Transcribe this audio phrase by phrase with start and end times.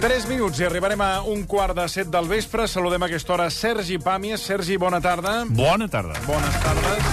[0.00, 2.66] 3 minuts i arribarem a un quart de set del vespre.
[2.68, 4.42] Saludem a aquesta hora Sergi Pàmies.
[4.48, 5.44] Sergi, bona tarda.
[5.48, 6.16] Bona tarda.
[6.26, 7.04] Bones tardes.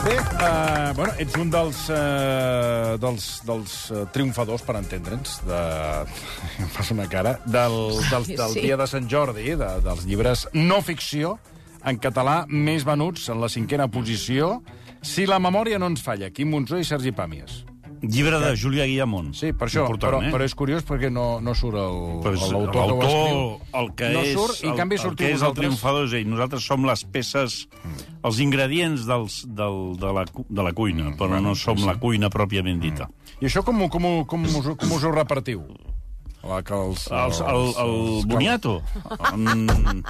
[0.00, 5.58] Bé, uh, bueno, ets un dels, uh, dels, dels uh, triomfadors, per entendre'ns, de...
[6.64, 7.76] em fas una cara, del,
[8.08, 8.62] del, del Sí.
[8.64, 11.36] dia de Sant Jordi, de, dels llibres no ficció,
[11.84, 14.62] en català, més venuts en la cinquena posició,
[15.04, 17.60] si la memòria no ens falla, Quim Monzó i Sergi Pàmies.
[18.00, 19.34] Llibre de Julià Guillamont.
[19.36, 20.30] Sí, per això, Important, però, eh?
[20.32, 23.42] però és curiós perquè no, no surt el- l'autor que ho escriu.
[23.82, 26.06] el que no és, surt, i en el, canvi el sortiu que és el triomfador
[26.08, 26.28] és ell.
[26.32, 27.68] Nosaltres som les peces,
[28.24, 32.80] els ingredients dels, del, de, la, de la cuina, però no som la cuina pròpiament
[32.80, 33.10] dita.
[33.40, 35.66] I això com, com, com, us, com us ho repartiu?
[36.42, 38.82] La, que els, Els, el, el els- boniato.
[39.36, 40.00] Mm,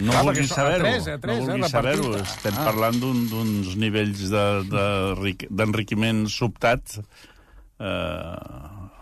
[0.00, 0.84] no vulguis saber-ho.
[0.84, 2.14] tres, no eh, vulguis saber-ho.
[2.22, 2.64] Estem Ah.
[2.70, 6.98] parlant d'un- d'uns nivells de- de d'enriquiment sobtat
[7.78, 8.36] eh,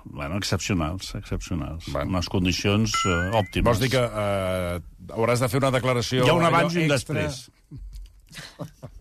[0.04, 1.86] bueno, excepcionals, excepcionals.
[1.92, 2.10] Bueno.
[2.10, 3.64] Unes condicions eh, òptimes.
[3.70, 4.80] Vols dir que eh,
[5.14, 6.24] hauràs de fer una declaració...
[6.26, 7.14] Hi ha un abans i un extra?
[7.22, 7.50] després.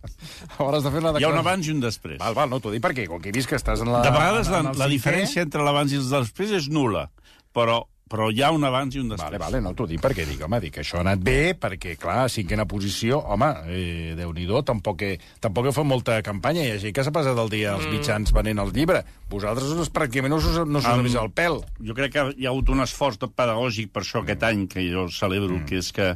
[0.58, 1.34] Hauràs de fer una Hi ha declaració...
[1.34, 2.20] un abans i un després.
[2.22, 4.04] Val, val, no t'ho dic perquè, com que he vist que estàs en la...
[4.06, 7.08] De vegades la, en la diferència entre l'abans i el després és nula,
[7.56, 9.32] però, però hi ha un abans i un després.
[9.32, 11.96] Vale, vale, no t'ho dic perquè dic, home, dic que això ha anat bé, perquè,
[12.02, 16.84] clar, cinquena posició, home, eh, Déu-n'hi-do, tampoc, he, tampoc heu fet molta campanya, hi ha
[16.84, 19.02] gent que s'ha passat el dia als mitjans venent el llibre.
[19.32, 21.60] Vosaltres us, pràcticament no us, no us um, el pèl.
[21.88, 25.10] Jo crec que hi ha hagut un esforç pedagògic per això aquest any, que jo
[25.12, 26.14] celebro, que és que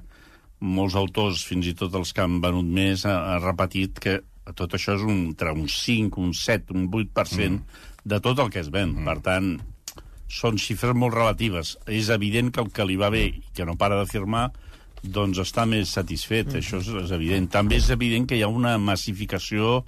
[0.60, 4.20] molts autors, fins i tot els que han venut més, ha, ha repetit que
[4.58, 7.62] tot això és un, entre un 5, un 7, un 8%
[8.09, 8.96] de tot el que es ven.
[9.06, 9.53] Per tant,
[10.30, 11.75] són xifres molt relatives.
[11.88, 14.50] És evident que el que li va bé i que no para de firmar
[15.00, 17.48] doncs està més satisfet, això és, és evident.
[17.52, 19.84] També és evident que hi ha una massificació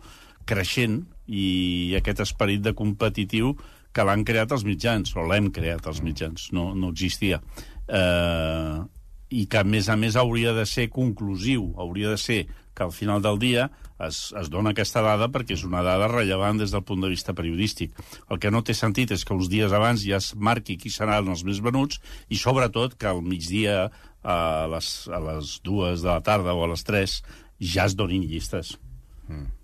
[0.47, 3.53] creixent i aquest esperit de competitiu
[3.91, 7.41] que l'han creat els mitjans, o l'hem creat els mitjans, no, no existia.
[7.91, 8.79] Eh,
[9.31, 12.41] I que, a més a més, hauria de ser conclusiu, hauria de ser
[12.75, 13.69] que al final del dia
[14.01, 17.35] es, es dona aquesta dada perquè és una dada rellevant des del punt de vista
[17.37, 17.95] periodístic.
[18.31, 21.31] El que no té sentit és que uns dies abans ja es marqui qui seran
[21.31, 23.89] els més venuts i, sobretot, que al migdia,
[24.21, 24.37] a
[24.71, 27.21] les, a les dues de la tarda o a les tres,
[27.59, 28.75] ja es donin llistes.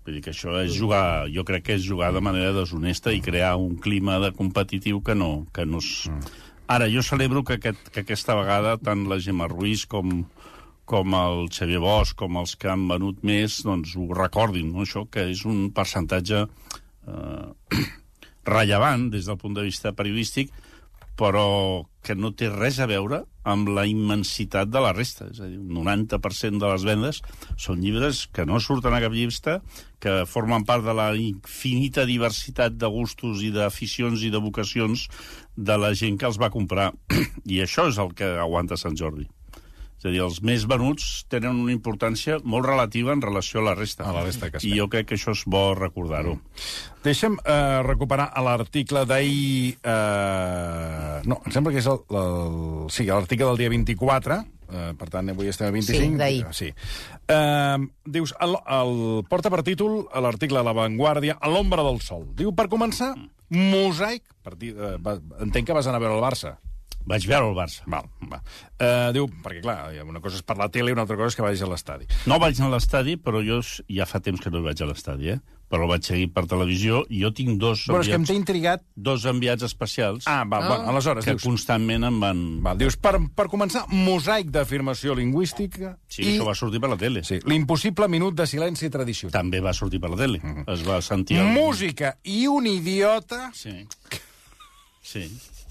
[0.04, 3.20] Vull dir que això és jugar, jo crec que és jugar de manera deshonesta i
[3.24, 6.08] crear un clima de competitiu que no, que no és...
[6.68, 10.26] Ara, jo celebro que, aquest, que aquesta vegada tant la Gemma Ruiz com,
[10.84, 14.84] com el Xavier Bosch, com els que han venut més, doncs ho recordin, no?
[14.84, 17.78] això, que és un percentatge eh,
[18.52, 20.52] rellevant des del punt de vista periodístic,
[21.18, 25.26] però que no té res a veure amb la immensitat de la resta.
[25.32, 27.20] És a dir, un 90% de les vendes
[27.60, 29.58] són llibres que no surten a cap llista,
[30.00, 35.08] que formen part de la infinita diversitat de gustos i d'aficions i de vocacions
[35.56, 36.92] de la gent que els va comprar.
[37.52, 39.26] I això és el que aguanta Sant Jordi.
[39.98, 43.74] És a dir, els més venuts tenen una importància molt relativa en relació a la
[43.74, 44.04] resta.
[44.06, 46.36] A la resta que I jo crec que això és bo recordar-ho.
[47.02, 49.74] Deixa'm eh, recuperar l'article d'ahir...
[49.82, 51.98] Eh, no, em sembla que és el...
[52.14, 54.38] el sí, l'article del dia 24,
[54.70, 55.98] eh, per tant, avui estem a 25.
[55.98, 56.46] Sí, d'ahir.
[56.54, 56.70] Sí.
[57.34, 58.94] Eh, dius, el, el,
[59.26, 62.22] porta per títol l'article de La Vanguardia, a l'ombra del sol.
[62.38, 63.16] Diu, per començar,
[63.50, 64.22] mosaic...
[64.46, 66.54] Per dir, eh, va, entenc que vas anar a veure el Barça.
[67.08, 67.82] Vaig veure el Barça.
[67.88, 68.42] Val, va.
[68.78, 71.38] Uh, diu, perquè clar, una cosa és per la tele i una altra cosa és
[71.38, 72.06] que vagis a l'estadi.
[72.30, 75.32] No vaig anar a l'estadi, però jo ja fa temps que no vaig a l'estadi,
[75.36, 75.40] eh?
[75.68, 78.30] Però el vaig seguir per televisió i jo tinc dos Però és que em enviats,
[78.30, 78.84] té intrigat...
[78.96, 81.44] dos enviats especials Ah, val, bueno, aleshores, que dius...
[81.44, 82.40] constantment em van...
[82.64, 86.96] Val, dius, per, per començar, mosaic d'afirmació lingüística Sí, i això va sortir per la
[86.96, 87.20] tele.
[87.20, 89.34] sí, l'impossible minut de silenci tradicional.
[89.36, 90.40] També va sortir per la tele.
[90.40, 90.64] Mhm.
[90.72, 91.36] Es va sentir...
[91.42, 91.52] El...
[91.52, 93.76] Música i un idiota Sí.
[95.04, 95.28] Sí.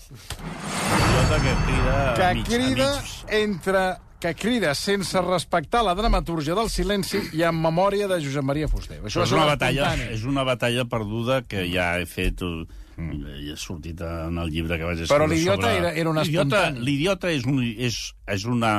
[0.10, 1.96] Idiota que crida...
[2.12, 3.42] a que mig, crida mig.
[3.44, 3.86] entre
[4.20, 8.98] que crida sense respectar la dramatúrgia del silenci i en memòria de Josep Maria Fuster.
[9.06, 12.64] Això és una un batalla, és una batalla perduda que ja he fet uh,
[12.98, 15.14] i ha sortit en el llibre que vaig escriure Mm.
[15.14, 15.78] Però l'idiota sobre...
[15.78, 16.86] era- era un L'idiota- espontani.
[16.88, 18.72] L'idiota és, un, és, és una...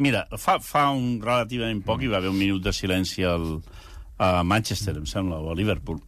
[0.00, 3.60] Mira, fa, fa un relativament poc hi va haver un minut de silenci al,
[4.18, 6.00] a Manchester, em sembla, o a Liverpool,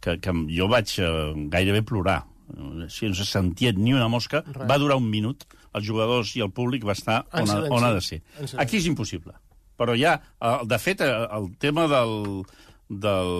[0.00, 1.10] que, que jo vaig eh,
[1.52, 2.29] gairebé plorar eh,
[2.88, 4.66] si no se sentia ni una mosca, Res.
[4.70, 5.44] va durar un minut,
[5.74, 7.72] els jugadors i el públic va estar En on, silenci.
[7.76, 8.20] on ha de ser.
[8.58, 9.34] Aquí és impossible.
[9.80, 10.18] Però ja,
[10.68, 12.42] de fet, el tema del,
[12.90, 13.30] del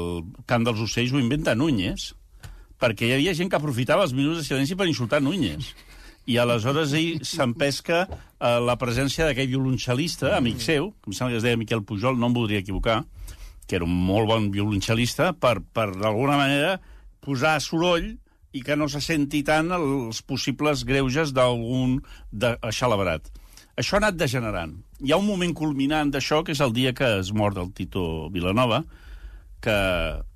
[0.49, 2.12] cant dels ocells ho inventa Núñez,
[2.81, 5.75] perquè hi havia gent que aprofitava els minuts de silenci per insultar Núñez.
[6.31, 11.41] I aleshores ell s'empesca eh, la presència d'aquell violoncel·lista, amic seu, que em sembla que
[11.43, 13.03] es deia Miquel Pujol, no em voldria equivocar,
[13.67, 16.79] que era un molt bon violoncel·lista, per, per d'alguna manera
[17.21, 18.15] posar soroll
[18.52, 22.00] i que no se senti tant els possibles greuges d'algun
[22.75, 23.29] xalabrat.
[23.79, 24.75] Això ha anat degenerant.
[25.00, 28.29] Hi ha un moment culminant d'això, que és el dia que es mor el Tito
[28.35, 28.82] Vilanova,
[29.62, 29.76] que,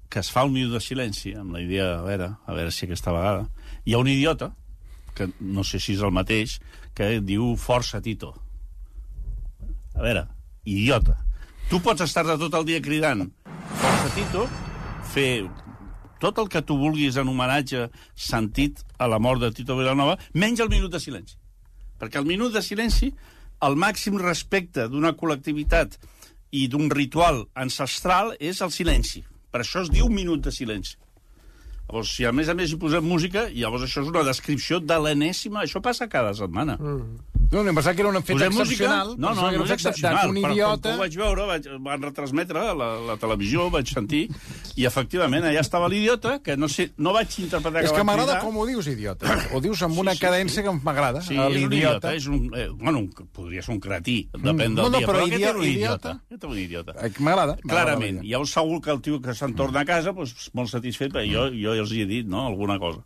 [0.08, 2.87] que es fa un minut de silenci, amb la idea, a veure, a veure si
[2.87, 3.49] aquesta vegada...
[3.84, 4.55] Hi ha un idiota,
[5.12, 6.56] que no sé si és el mateix,
[6.96, 8.31] que diu força Tito.
[9.93, 10.25] A veure,
[10.64, 11.19] idiota.
[11.69, 13.26] Tu pots estar de tot el dia cridant
[14.05, 14.44] força Tito,
[15.14, 15.44] fer
[16.22, 20.62] tot el que tu vulguis en homenatge sentit a la mort de Tito Vilanova, menys
[20.64, 21.38] el minut de silenci.
[22.00, 23.12] Perquè el minut de silenci,
[23.64, 25.96] el màxim respecte d'una col·lectivitat
[26.55, 29.25] i d'un ritual ancestral és el silenci.
[29.50, 30.96] Per això es diu minut de silenci.
[31.84, 34.96] Llavors, si a més a més hi posem música, llavors això és una descripció de
[34.99, 35.62] l'enèsima...
[35.62, 36.78] Això passa cada setmana.
[36.81, 37.34] Mm.
[37.52, 38.62] No, em pensava que era un fet Posem música?
[38.85, 39.08] excepcional.
[39.17, 40.31] No, no, Pensava que no era és un excepcional.
[40.35, 40.75] Però idiota...
[40.75, 44.23] com que ho vaig veure, vaig, van retransmetre la, la televisió, vaig sentir,
[44.76, 48.41] i efectivament allà estava l'idiota, que no sé, no vaig interpretar És que va m'agrada
[48.43, 49.37] com ho dius, idiota.
[49.55, 50.67] Ho dius amb una Sí, sí, cadència sí.
[50.67, 51.23] que m'agrada.
[51.23, 51.69] Sí, és un idiota.
[51.75, 52.14] l'idiota.
[52.14, 55.06] És un, eh, bueno, un- podria ser un cretí, depèn no, del no, dia.
[55.06, 55.75] però aquest idiota- un idiota.
[55.75, 56.11] idiota.
[56.25, 56.94] Aquest era un idiota.
[57.06, 57.56] Eh, que M'agrada.
[57.62, 58.23] Clarament.
[58.25, 61.47] Llavors segur que el tio que se'n torna a casa doncs, molt satisfet, perquè jo,
[61.55, 63.02] jo els hi he dit no, alguna cosa.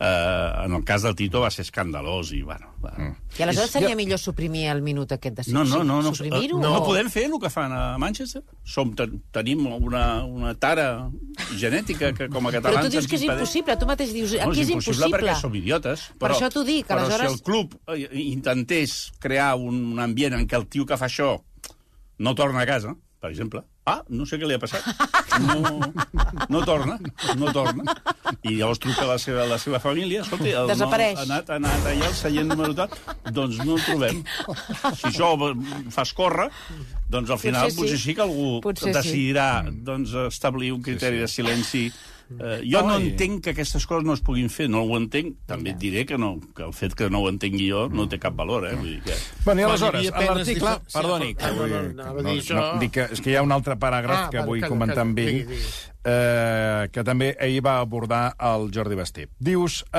[0.00, 2.70] Uh, en el cas del Tito va ser escandalós i, bueno...
[2.80, 2.94] Va.
[2.96, 3.16] Mm.
[3.36, 5.98] I aleshores seria millor suprimir el minut aquest de No, no, no.
[6.00, 6.56] no, Suprimir-ho?
[6.56, 8.40] no, o- no podem fer el que fan a Manchester.
[8.64, 11.10] Som, ten, tenim una, una tara
[11.52, 14.32] genètica que com a Però catalans tu dius que és impedeix- impossible, tu mateix dius,
[14.40, 15.10] No, aquí és impossible.
[15.18, 16.06] perquè som idiotes.
[16.16, 20.00] Per Però, això t'ho dic, però aleshores- si el club eh, intentés crear un, un
[20.00, 21.34] ambient en què el tio que fa això
[22.18, 24.84] no torna a casa, per exemple, ah, no sé què li ha passat.
[25.40, 25.78] No,
[26.52, 26.98] no torna,
[27.38, 27.94] no torna.
[28.44, 31.16] I llavors truca la seva, la seva família, escolta, el Desapareix.
[31.16, 32.94] No, ha, anat, ha anat allà al seient número tal,
[33.32, 34.22] doncs no el trobem.
[34.98, 35.32] Si això
[35.94, 36.50] fa escórrer,
[37.10, 37.80] doncs al final Potser sí.
[37.80, 38.96] potser sí que algú Potser sí.
[38.96, 41.88] decidirà doncs, establir un criteri de silenci
[42.30, 43.08] Eh, jo no Ai.
[43.08, 45.34] entenc que aquestes coses no es puguin fer, no ho entenc.
[45.50, 48.20] També et diré que, no, que el fet que no ho entengui jo no té
[48.22, 48.76] cap valor, eh?
[48.78, 49.16] Vull dir que...
[49.44, 50.76] Bueno, i aleshores, a l'article...
[50.94, 51.74] Perdoni, que ah, no, vull...
[51.96, 52.64] no, no, no, això.
[52.78, 55.18] dic que, és que hi ha un altre paràgraf Ah, que vull calla, comentar amb
[55.18, 55.74] ell, digui, digui.
[56.04, 59.26] eh, que també ahir va abordar el Jordi Basté.
[59.38, 59.98] Dius, eh,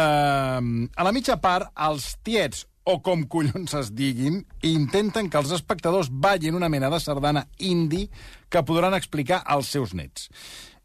[0.96, 6.10] a la mitja part, els tiets o com collons es diguin, intenten que els espectadors
[6.10, 8.08] ballin una mena de sardana indi
[8.50, 10.30] que podran explicar als seus nets.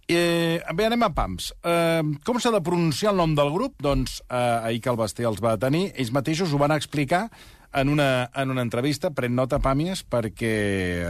[0.06, 1.50] Eh, bé, anem a pams.
[1.66, 3.74] Eh, com s'ha de pronunciar el nom del grup?
[3.82, 7.26] Doncs eh, ahir que el Basté els va tenir, ells mateixos ho van explicar
[7.76, 10.54] en una, en una entrevista, pren nota, Pàmies, perquè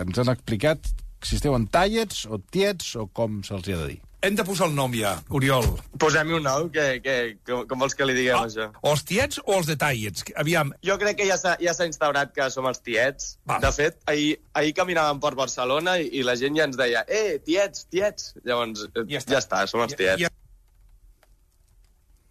[0.01, 0.89] ens han explicat
[1.23, 4.06] si esteu en tallets o tiets o com se'ls ha de dir.
[4.27, 5.67] Hem de posar el nom ja, Oriol.
[6.03, 7.15] Posem-hi un nom, que, que,
[7.47, 8.65] com, com vols que li diguem, Ah, això?
[8.83, 10.25] o els tiets o els detallets?
[10.43, 13.37] Aviam, Jo crec que ja s'ha ja s'ha instaurat que som els tiets.
[13.47, 13.61] Va.
[13.63, 17.39] De fet, ahir, ahir caminàvem per Barcelona i, i la gent ja ens deia eh,
[17.47, 18.33] tiets, tiets.
[18.43, 19.37] Llavors, eh, Ja està.
[19.37, 20.25] ja està, som els tiets.
[20.25, 20.33] Ja-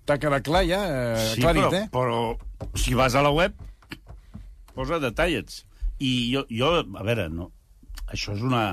[0.05, 0.81] T'ha quedat clar ja?
[1.15, 1.87] Eh, Sí, clarit, però, eh?
[1.93, 3.55] però si vas a la web,
[4.75, 5.63] posa detallets.
[6.03, 7.51] I jo, jo a veure, no,
[8.11, 8.65] això és una...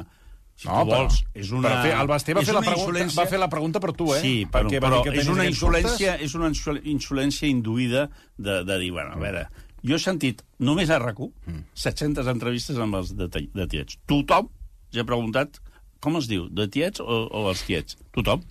[0.56, 1.68] Si No, tu però- vols, és una...
[1.68, 3.92] Però fer, el Basté va és fer, la pregunta, insolència- va fer la pregunta per
[3.98, 4.20] tu, eh?
[4.20, 8.78] Sí, però, Perquè però que és una insolència, és una insol- insolència induïda de, de
[8.78, 9.46] dir, bueno, a veure,
[9.82, 11.64] jo he sentit només a rac Mm.
[11.74, 13.98] 700 entrevistes amb els de, de tiets.
[14.06, 14.48] Tothom
[14.92, 15.58] ja ha preguntat
[16.02, 17.96] com es diu, de tiets o, o els tiets?
[18.14, 18.42] Tothom.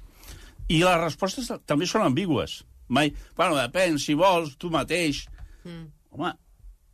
[0.72, 2.62] I les respostes també són ambigües.
[2.88, 5.26] Mai, bueno, depèn, si vols, tu mateix.
[5.64, 5.86] Mm.
[6.12, 6.32] Home,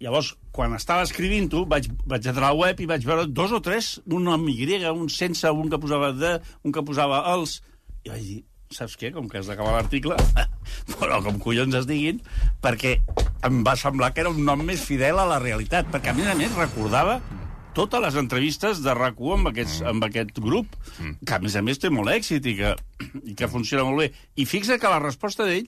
[0.04, 3.62] llavors, quan estava escrivint-ho, vaig, vaig entrar a la web i vaig veure dos o
[3.64, 7.62] tres, un amb Y, un sense, un que posava de, un que posava els...
[8.06, 8.38] I vaig dir,
[8.74, 9.12] saps què?
[9.16, 10.18] Com que has d'acabar l'article,
[10.98, 12.22] però com collons es diguin,
[12.64, 12.98] perquè
[13.48, 16.30] em va semblar que era un nom més fidel a la realitat, perquè a més
[16.30, 17.20] a més recordava
[17.78, 21.78] totes les entrevistes de rac amb, aquests, amb aquest grup, que a més a més
[21.78, 22.74] té molt èxit i que,
[23.24, 24.08] i que funciona molt bé.
[24.36, 25.68] I fixa que la resposta d'ell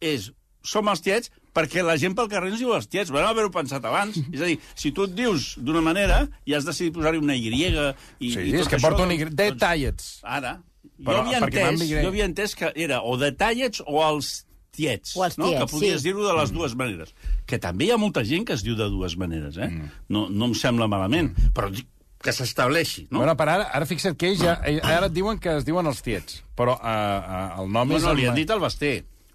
[0.00, 0.30] és
[0.64, 3.10] som els tiets perquè la gent pel carrer ens diu els tiets.
[3.12, 4.16] Vam haver-ho pensat abans.
[4.34, 7.50] És a dir, si tu et dius d'una manera i has decidit posar-hi una Y...
[7.52, 9.18] I, Sí, i és tot que això, porta un Y.
[9.24, 10.08] doncs- Detallets.
[10.22, 10.56] Ara,
[11.02, 14.32] Però, jo havia, van entès, jo havia entès que era o detallets o els
[14.72, 15.48] tiets, O els no?
[15.50, 16.08] tiets, que podies sí.
[16.08, 17.10] dir-ho de les dues maneres.
[17.46, 19.68] Que també hi ha molta gent que es diu de dues maneres, eh?
[20.08, 21.88] No, no em sembla malament, però dic
[22.22, 23.18] que s'estableixi, no?
[23.18, 25.90] Bueno, per ara, ara fixa't que ells ja, eh, ara et diuen que es diuen
[25.90, 28.04] els tiets, però uh, uh, el nom no, és...
[28.06, 28.92] no, el- li han dit al Basté.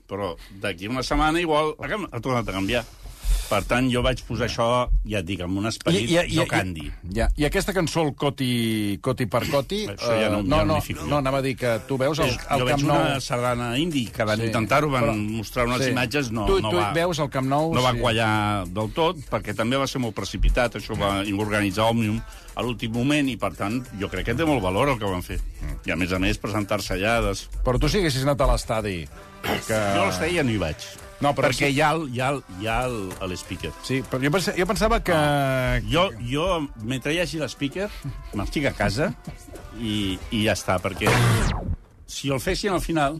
[0.08, 0.34] Però
[0.64, 2.86] d'aquí una setmana igual ha, tornat a canviar.
[3.48, 4.66] Per tant, jo vaig posar això,
[5.08, 6.90] ja et dic, amb un esperit jocandi.
[7.16, 9.86] Ja, I aquesta cançó, el Coti, Coti per Coti...
[9.88, 12.34] Això ja no- eh, ja no no, no, anava a dir que tu veus el,
[12.34, 12.98] el jo Camp veig Nou...
[12.98, 15.92] una sardana indi que van Sí, intentar-ho, van però- mostrar unes sí.
[15.96, 18.02] imatges, no, Tu- no tu va, veus el Camp Nou, no va sí.
[18.04, 18.34] quallar
[18.68, 22.20] del tot, perquè també va ser molt precipitat, això va organitzar Òmnium
[22.58, 25.24] a l'últim moment, i per tant, jo crec que té molt valor el que van
[25.24, 25.40] fer.
[25.86, 27.22] I a més a més, presentar-se allà...
[27.30, 27.48] Des...
[27.64, 29.04] Però tu si haguessis anat a l'estadi...
[29.46, 29.78] Que...
[29.96, 30.88] Jo a l'estadi ja no hi vaig.
[31.20, 33.72] No, però perquè hi ha, el- hi ha, el- hi ha el- a l'speaker.
[33.84, 35.16] Sí, però jo, pensa, jo pensava que...
[35.90, 36.46] Jo, jo,
[36.86, 37.88] mentre hi hagi l'speaker,
[38.38, 39.12] m'estic a casa
[39.82, 41.10] i, i ja està, perquè
[42.06, 43.18] si el fessin al final,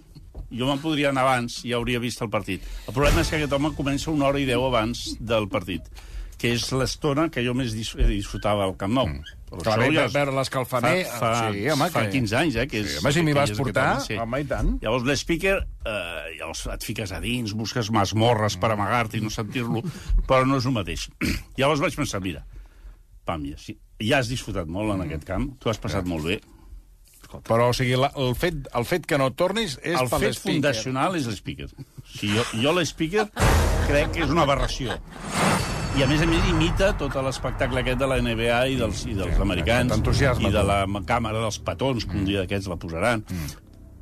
[0.54, 2.62] jo me'n podria anar abans i hauria vist el partit.
[2.88, 5.90] El problema és que aquest home comença una hora i deu abans del partit,
[6.38, 9.10] que és l'estona que jo més dis disfrutava al Camp Nou.
[9.10, 9.37] Mm.
[9.48, 12.66] Clar, ve- veure l'escalfament, Fa, fa, sí, home, fa que- 15 anys, eh?
[12.68, 14.74] Que és, Sí, home, si m'hi que vas portar, home, home, i tant.
[14.84, 19.82] Llavors l'speaker, eh, llavors et fiques a dins, busques masmorres per amagar-te i no sentir-lo,
[20.28, 21.08] però no és el mateix.
[21.58, 22.44] llavors vaig pensar, mira,
[23.24, 26.42] pam, ja, sí, ja has disfrutat molt en aquest camp, tu has passat molt bé.
[27.44, 30.30] Però, o sigui, la, el, fet, el fet que no tornis és El per fet
[30.30, 30.54] l'speaker.
[30.54, 31.66] fundacional és l'speaker.
[31.76, 33.26] O sigui, jo, jo l'speaker
[33.88, 34.96] crec que és una aberració.
[35.98, 39.16] I, a més a més, imita tot l'espectacle aquest de la NBA i dels, i
[39.18, 43.24] dels americans, t'entusiasma, i de la càmera dels petons, que un dia d'aquests la posaran.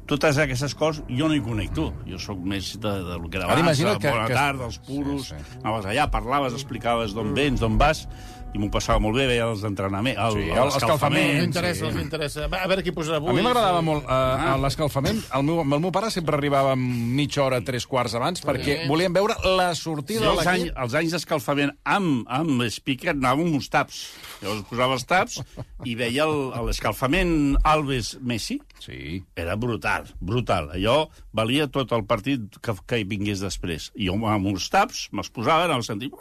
[0.06, 1.88] Totes aquestes coses jo no hi connecto.
[2.06, 4.78] Jo sóc més de, de lo que era abans, de que- bona que- tarda, dels
[4.86, 5.60] puros, Sí, sí.
[5.64, 8.08] anaves allà, parlaves, explicaves d'on vens, d'on vas,
[8.54, 11.98] i m'ho passava molt bé, veia els entrenaments, el, Sí, sí, el- l'escalfament, M'interessa, sí.
[11.98, 12.46] m'interessa.
[12.48, 13.30] Va, A veure qui posarà avui.
[13.30, 15.24] A mi m'agradava molt uh, l'escalfament.
[15.36, 19.34] El meu, el meu pare sempre arribava mitja hora, tres quarts abans, perquè volíem veure
[19.58, 20.78] la sortida Jo de els, any, l'equip.
[20.86, 24.06] els anys d'escalfament amb, amb speaker anava amb uns taps.
[24.42, 25.42] Llavors posava els taps
[25.84, 28.62] i veia el- l'escalfament Alves-Messi.
[28.86, 29.24] Sí.
[29.40, 30.68] Era brutal, brutal.
[30.78, 33.90] Allò valia tot el partit que, que hi vingués després.
[33.98, 36.12] I jo amb uns taps me'ls posava, anava a sentir...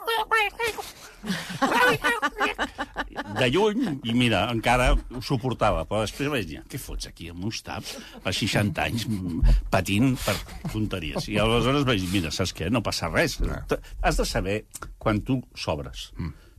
[3.39, 7.43] De lluny, i mira, encara ho suportava, però després vaig dir, què fots aquí amb
[7.49, 10.35] uns taps a 60 anys mm, patint per
[10.71, 11.27] tonteries?
[11.31, 12.69] I aleshores vaig dir, mira, saps què?
[12.71, 13.37] No passa res.
[13.71, 14.57] T- Has de saber
[15.01, 16.09] quan tu sobres.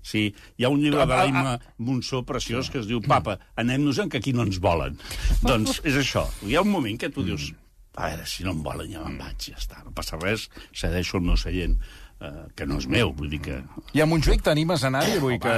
[0.07, 4.21] Sí, hi ha un llibre de l'Imma Monsó preciós que es diu Papa, anem-nos-en que
[4.23, 5.01] aquí no ens volen.
[5.51, 6.29] doncs és això.
[6.47, 7.51] Hi ha un moment que tu dius
[7.97, 11.17] a veure, si no em volen ja me'n vaig, ja està, no passa res, cedeixo
[11.17, 11.79] el meu seient,
[12.21, 13.57] eh, que no és meu, vull dir que...
[13.97, 15.55] I a Montjuïc t'animes a anar-hi, vull que...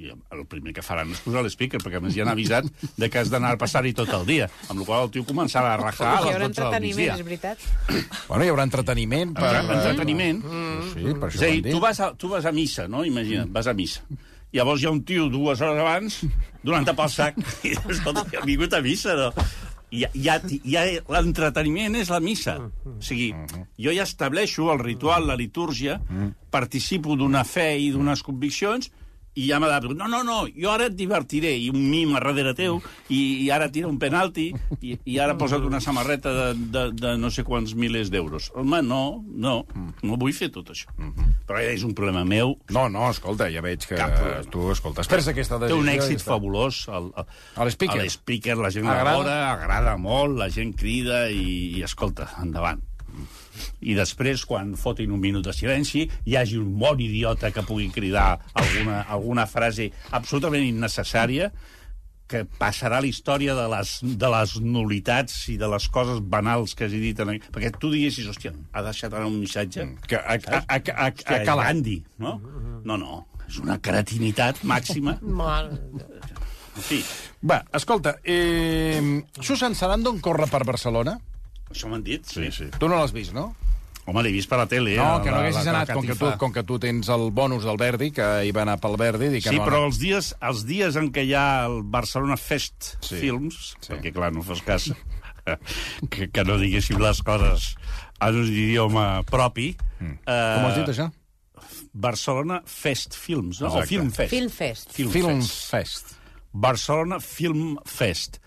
[0.00, 2.64] I el primer que faran és posar l'speaker, perquè a més ja han avisat
[2.96, 5.74] de que has d'anar a passar-hi tot el dia, amb la qual el tio començava
[5.74, 7.16] a rajar a les haurà 12 del entreteniment, migdia.
[7.18, 7.66] és veritat.
[8.30, 9.34] Bueno, hi haurà entreteniment.
[9.36, 9.50] Per...
[9.60, 10.40] Entreteniment.
[10.94, 13.04] Sí, per És això a ho dir, tu vas, a, tu vas a missa, no?
[13.04, 14.06] Imagina't, vas a missa.
[14.56, 16.16] Llavors hi ha un tio dues hores abans
[16.66, 19.28] donant-te pel sac i dius, escolta, he vingut a missa, no?
[19.90, 22.56] I ja, ja, ja l'entreteniment és la missa.
[22.86, 23.32] O sigui,
[23.74, 25.98] jo ja estableixo el ritual, la litúrgia,
[26.54, 28.88] participo d'una fe i d'unes conviccions
[29.34, 29.94] i ja m'adapto.
[29.94, 33.50] No, no, no, jo ara et divertiré, i un mim a darrere teu, i, i
[33.54, 37.44] ara tira un penalti, i, i ara posa't una samarreta de, de, de no sé
[37.46, 38.50] quants milers d'euros.
[38.58, 39.54] Home, no, no,
[40.02, 40.90] no vull fer tot això.
[41.46, 43.98] Però és un problema meu, No, no, escolta, ja veig que
[44.50, 45.80] tu, escolta, esperes aquesta té decisió...
[45.82, 46.82] un i èxit ja fabulós.
[46.90, 48.00] El, el, A l'speaker.
[48.00, 49.16] A l'speaker la gent Agrada?
[49.16, 49.38] agrada?
[49.54, 52.82] agrada molt, la gent crida i, i escolta, endavant.
[53.80, 57.90] I després, quan fotin un minut de silenci, hi hagi un bon idiota que pugui
[57.94, 61.50] cridar alguna, alguna frase absolutament innecessària
[62.30, 66.76] que passarà a la història de les, de les nulitats i de les coses banals
[66.78, 67.18] que has dit.
[67.24, 67.40] En...
[67.50, 69.88] Perquè tu diguessis, hòstia, ha deixat anar un missatge...
[70.06, 71.56] Que a, a, a, a, a, a.
[71.64, 72.36] Gandhi, no?
[72.86, 75.18] No, no, és una cretinitat màxima.
[76.70, 77.00] En fi,
[77.40, 81.16] Va, escolta, eh, Susan Sarandon corre per Barcelona?
[81.70, 82.26] Això m'han dit.
[82.26, 82.68] Sí, sí.
[82.78, 83.54] Tu no l'has vist, no?
[84.08, 84.96] Home, l'he vist per la tele.
[84.96, 86.78] No, eh, que no la- haguessis la- la anat, com que, tu, com que tu
[86.82, 89.28] tens el bonus del Verdi, que hi va anar pel Verdi...
[89.28, 92.36] Dic que Sí, no però els dies, els dies en què hi ha el Barcelona
[92.40, 93.14] Fest Sí.
[93.14, 93.20] sí.
[93.20, 93.76] Films, Sí.
[93.86, 93.92] sí.
[93.92, 94.88] perquè, clar, no fos cas
[96.10, 97.74] que, que no diguéssim les coses
[98.20, 99.76] en un idioma propi...
[100.00, 100.16] Mm.
[100.26, 101.10] Eh, Com has dit, això?
[101.92, 103.68] Barcelona Fest Films, no?
[103.68, 103.84] Exacte.
[103.84, 104.30] O Film Fest.
[104.30, 104.92] Film Fest.
[104.96, 105.70] Film, Film Fest.
[105.70, 106.12] Fest.
[106.52, 108.40] Barcelona Film Fest.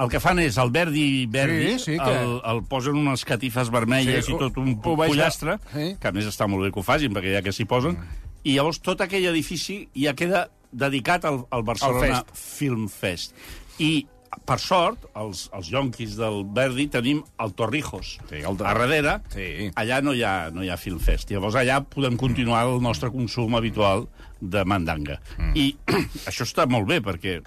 [0.00, 3.68] El que fan és el Verdi Verdi, Sí, sí, que- el, el posen unes catifes
[3.70, 5.58] vermelles Sí, i tot un ho- ho pollastre.
[5.74, 5.96] Sí.
[6.00, 7.98] que a més està molt bé que ho facin, perquè ja que s'hi posen,
[8.44, 13.34] i llavors tot aquell edifici ja queda dedicat al, al Barcelona Al Film Fest.
[13.78, 14.06] I,
[14.46, 18.18] per sort, els, els yonquis del Verdi tenim el Torrijos.
[18.30, 19.70] Sí, el de- A darrere, Sí.
[19.74, 21.30] allà no hi, ha, no hi ha Film Fest.
[21.34, 24.08] Llavors allà podem continuar el nostre consum habitual
[24.40, 25.20] de mandanga.
[25.36, 25.52] Mm.
[25.56, 25.76] I
[26.30, 27.42] això està molt bé, perquè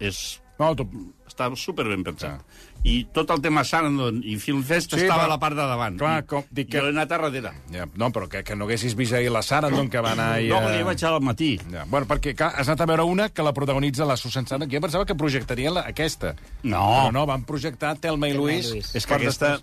[0.00, 0.84] és No, tu...
[1.26, 2.42] Estava super ben pensat.
[2.86, 5.64] I tot el tema Sarandon i Filmfest Sí, sí, estava però- a la part de
[5.66, 5.96] davant.
[5.98, 7.50] Clar, I com- dic que- Jo he anat a darrere.
[7.72, 10.52] Ja, no, però que, que no haguessis vist ahir la Sarandon, que va anar ahir...
[10.52, 11.48] No, perquè hi vaig al matí.
[11.72, 14.68] Ja, bueno, perquè clar, has anat a veure una que la protagonitza la Susan Sarandon,
[14.70, 16.36] que jo pensava que projectarien la, aquesta.
[16.62, 16.84] No.
[16.84, 18.36] Però no, van projectar Telma i i.
[18.38, 18.78] Louise.
[18.94, 19.56] És que aquesta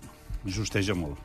[0.44, 1.16] justeja molt.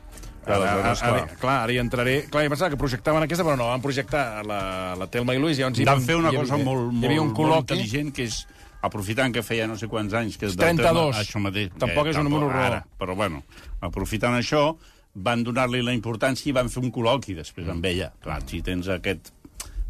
[0.48, 1.56] Ara, ara, ara, clar.
[1.66, 2.22] ara hi entraré...
[2.30, 4.60] Clar, jo pensava que projectaven aquesta, però no, van projectar la,
[4.96, 5.42] la Telma i
[5.82, 8.14] hi Van van- fer una hi cosa havia- molt, Hi havia un molt, molt intel·ligent,
[8.16, 8.46] que és
[8.82, 10.36] aprofitant que feia no sé quants anys...
[10.38, 10.92] Que del 32.
[10.92, 11.72] Tema, això mateix.
[11.78, 12.82] Tampoc que és un número ara.
[13.00, 13.42] Però, bueno,
[13.80, 14.76] aprofitant això,
[15.14, 18.12] van donar-li la importància i van fer un col·loqui després amb ella.
[18.22, 19.32] Clar, si tens aquest...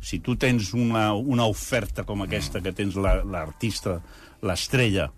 [0.00, 3.96] Si tu tens una, una oferta com aquesta, que tens la- l'artista,
[4.46, 5.08] l'estrella,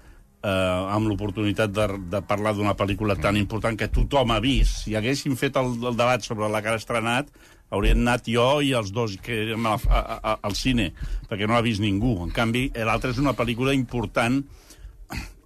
[0.42, 4.84] eh, amb l'oportunitat de, de parlar d'una pel·lícula tan important que tothom ha vist.
[4.84, 7.30] Si haguéssim fet el, el debat sobre la que ha estrenat,
[7.70, 10.90] haurien anat jo i els dos que érem a, a, a, al cine,
[11.30, 12.16] perquè no l'ha vist ningú.
[12.24, 14.42] En canvi, l'altra és una pel·lícula important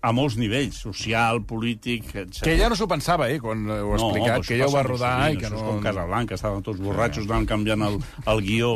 [0.05, 2.43] a molts nivells, social, polític, etc.
[2.45, 4.75] Que ella no s'ho pensava, eh, quan ho ha explicat, però que això ella ho
[4.75, 5.63] va rodar sovint, i que això no...
[5.63, 7.97] És com Casablanca, estaven tots borratxos, anaven canviant el,
[8.35, 8.73] el guió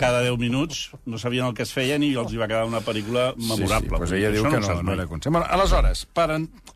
[0.00, 2.82] cada 10 minuts, no sabien el que es feien i els hi va quedar una
[2.84, 3.86] pel·lícula memorable.
[3.86, 5.36] Sí, sí, pues ella Això diu que no, no era conscient.
[5.36, 6.28] Bueno, aleshores, per,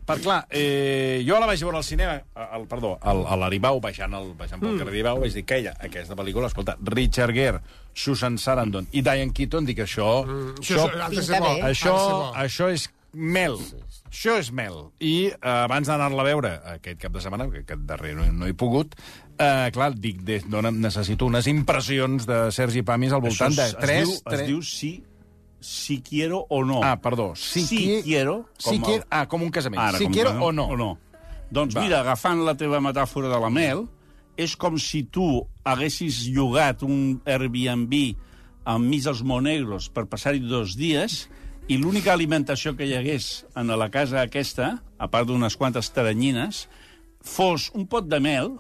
[0.07, 4.15] per clar, eh, jo la vaig veure al cinema, al, perdó, al, a l'Aribau, baixant,
[4.15, 7.65] el, baixant pel carrer Aribau, vaig dir que ella, aquesta pel·lícula, escolta, Richard Gere,
[7.99, 10.23] Susan Sarandon i Diane Keaton, dic això...
[10.23, 12.23] Això, això, això, ser bo.
[12.39, 13.59] això és mel.
[14.09, 14.77] Això és mel.
[15.05, 18.47] I eh, abans d'anar-la a veure aquest cap de setmana, que aquest darrer no, no
[18.49, 18.95] he pogut,
[19.39, 23.69] eh, clar, dic, de, dona'm, necessito unes impressions de Sergi Pamis al voltant Això de
[23.69, 24.01] es, 3...
[24.01, 24.93] es, diu, es diu si,
[25.61, 26.81] si quiero o no.
[26.83, 27.35] Ah, perdó.
[27.37, 29.83] Si, Si qui- quiero, Si com el- quiero, ah, com un casament.
[29.91, 30.67] Ara, si com quiero o no.
[30.73, 30.91] o no.
[31.51, 31.83] Doncs Va.
[31.85, 33.87] mira, agafant la teva metàfora de la mel,
[34.39, 35.25] és com si tu
[35.65, 37.95] haguessis llogat un Airbnb
[38.69, 41.25] enmig dels Monegros per passar-hi dos dies
[41.69, 46.65] i l'única alimentació que hi hagués en la casa aquesta, a part d'unes quantes taranyines,
[47.21, 48.55] fos un pot de mel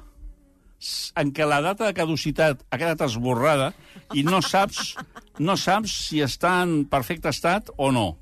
[1.19, 3.73] en què la data de caducitat ha quedat esborrada
[4.15, 4.93] i no saps,
[5.41, 8.12] no saps si està en perfecte estat o no.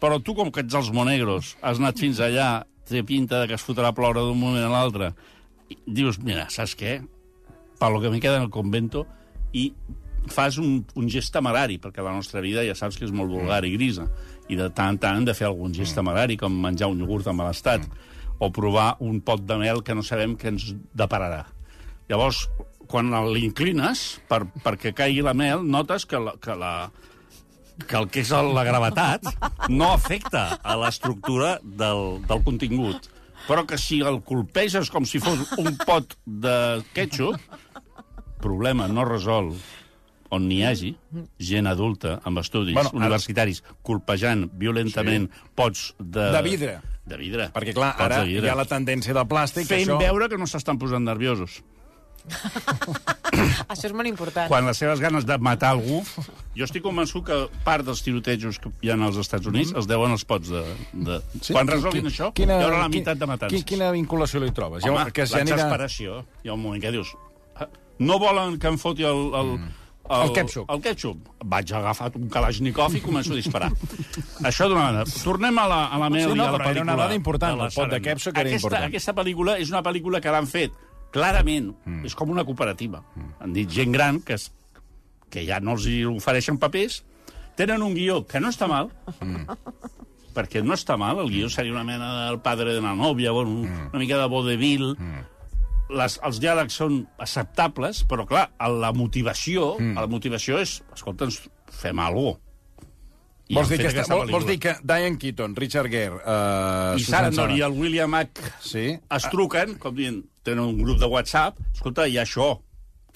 [0.00, 3.58] Però tu, com que ets els monegros, has anat fins allà, té pinta de que
[3.58, 5.12] es fotrà a ploure d'un moment a l'altre,
[5.84, 6.98] dius, mira, saps què?
[7.78, 9.04] Per lo que me queda en el convento,
[9.52, 9.68] i
[10.32, 13.62] fas un, un gest temerari, perquè la nostra vida ja saps que és molt vulgar
[13.66, 14.08] i grisa,
[14.48, 17.28] i de tant en tant hem de fer algun gest temerari, com menjar un iogurt
[17.28, 17.84] en mal estat,
[18.38, 21.44] o provar un pot de mel que no sabem què ens depararà.
[22.08, 22.46] Llavors,
[22.88, 26.72] quan l'inclines per, perquè caigui la mel, notes que la, que la,
[27.84, 29.28] que el que és la gravetat
[29.68, 33.10] no afecta a l'estructura del, del contingut.
[33.48, 37.38] Però que si el colpeges com si fos un pot de ketchup,
[38.42, 39.52] problema no resol
[40.30, 40.92] on n'hi hagi
[41.38, 45.48] gent adulta amb estudis Bueno, ara- universitaris colpejant violentament sí.
[45.56, 46.28] pots de...
[46.34, 46.78] De vidre.
[47.08, 47.48] De vidre.
[47.54, 49.64] Perquè, clar, Pots ara hi ha la tendència de plàstic...
[49.68, 49.98] que Fent això...
[50.02, 51.62] veure que no s'estan posant nerviosos.
[53.68, 54.48] Això és molt important.
[54.50, 56.02] quan les seves ganes de matar algú...
[56.58, 60.12] Jo estic convençut que part dels tirotejos que hi ha als Estats Units els deuen
[60.12, 60.62] als pots de...
[60.92, 61.20] de...
[61.40, 61.52] Sí?
[61.54, 63.62] Quan resolguin això, quina- hi haurà la meitat de matances.
[63.62, 64.84] qui- Quina vinculació li trobes?
[64.84, 66.22] Home, Jo- que l'exasperació.
[66.44, 67.14] Hi ha un moment que dius...
[67.56, 69.22] "Ah, No volen que em foti el...
[69.34, 69.54] el
[70.08, 70.70] El ketchup.
[70.72, 71.30] El ketchup.
[71.52, 73.70] Vaig agafar un Kalashnikov i començo a disparar.
[74.50, 75.04] Això d'una banda.
[75.24, 76.86] Tornem a la, a la meva Sí, no, i a la però era pel·lícula.
[76.86, 78.86] una dada important, la el pot de ketchup era aquesta, important.
[78.88, 80.78] Aquesta pel·lícula és una pel·lícula que l'han fet
[81.12, 81.72] clarament.
[81.84, 82.06] Mm.
[82.08, 83.02] És com una cooperativa.
[83.14, 83.34] Mm.
[83.44, 84.50] Han dit gent gran que, es,
[85.30, 87.02] que ja no els hi ofereixen papers,
[87.58, 89.58] tenen un guió que no està mal, mm.
[90.36, 93.64] perquè no està mal, el guió seria una mena del padre de la nòvia, bueno,
[93.64, 93.88] mm.
[93.90, 95.24] una mica de vodevil, mm.
[95.90, 99.96] Les, els diàlegs són acceptables, però, clar, a la motivació, mm.
[99.96, 101.40] a la motivació és, escolta, ens
[101.72, 102.44] fem alguna cosa.
[103.48, 106.18] I Vols dir, que està, vol, vols dir que Diane Keaton, Richard Gere...
[106.20, 108.90] Uh, I Sarandon i el William Mac Sí.
[109.00, 112.58] es truquen, com dient, tenen un grup de WhatsApp, escolta, ha això,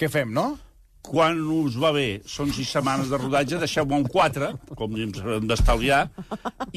[0.00, 0.54] Què fem, no?
[1.02, 5.48] quan us va bé, són sis setmanes de rodatge, deixeu-me un quatre, com ens hem
[5.50, 6.04] d'estalviar,